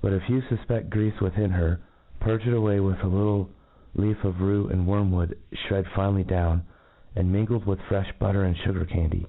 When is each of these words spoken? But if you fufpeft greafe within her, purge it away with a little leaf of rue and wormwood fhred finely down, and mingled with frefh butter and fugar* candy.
But 0.00 0.14
if 0.14 0.26
you 0.30 0.40
fufpeft 0.40 0.88
greafe 0.88 1.20
within 1.20 1.50
her, 1.50 1.80
purge 2.18 2.46
it 2.46 2.54
away 2.54 2.80
with 2.80 3.04
a 3.04 3.08
little 3.08 3.50
leaf 3.94 4.24
of 4.24 4.40
rue 4.40 4.68
and 4.68 4.86
wormwood 4.86 5.36
fhred 5.52 5.86
finely 5.94 6.24
down, 6.24 6.62
and 7.14 7.30
mingled 7.30 7.66
with 7.66 7.78
frefh 7.80 8.18
butter 8.18 8.42
and 8.42 8.56
fugar* 8.56 8.88
candy. 8.88 9.26